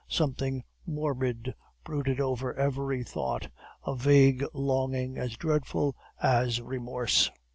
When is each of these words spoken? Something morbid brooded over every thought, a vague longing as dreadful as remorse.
Something 0.07 0.63
morbid 0.87 1.53
brooded 1.83 2.19
over 2.19 2.55
every 2.55 3.03
thought, 3.03 3.51
a 3.85 3.95
vague 3.95 4.43
longing 4.51 5.19
as 5.19 5.37
dreadful 5.37 5.95
as 6.19 6.59
remorse. 6.59 7.29